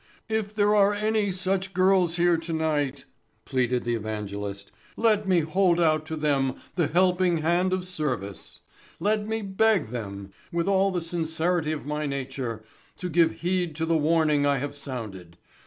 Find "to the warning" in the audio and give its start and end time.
13.75-14.43